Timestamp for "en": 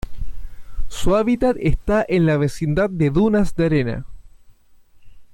2.09-2.25